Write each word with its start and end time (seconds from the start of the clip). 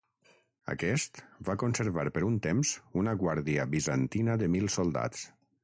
Aquest 0.71 1.19
va 1.49 1.55
conservar 1.65 2.05
per 2.15 2.23
un 2.29 2.39
temps 2.47 2.71
una 3.03 3.15
guàrdia 3.25 3.69
bizantina 3.77 4.39
de 4.45 4.51
mil 4.59 4.71
soldats. 4.81 5.27